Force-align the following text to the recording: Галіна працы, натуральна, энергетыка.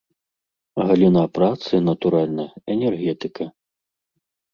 Галіна 0.91 1.23
працы, 1.37 1.73
натуральна, 1.89 2.45
энергетыка. 2.77 3.43